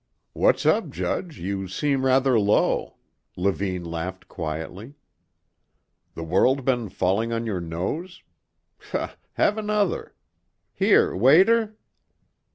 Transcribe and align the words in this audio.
"What's 0.33 0.65
up, 0.65 0.89
Judge, 0.89 1.37
you 1.37 1.67
seem 1.67 2.03
rather 2.03 2.39
low," 2.39 2.95
Levine 3.37 3.85
laughed 3.85 4.27
quietly. 4.27 4.95
"The 6.15 6.23
world 6.23 6.65
been 6.65 6.89
falling 6.89 7.31
on 7.31 7.45
your 7.45 7.61
nose? 7.61 8.23
Ha, 8.93 9.15
have 9.33 9.59
another. 9.59 10.15
Here, 10.73 11.15
waiter...." 11.15 11.75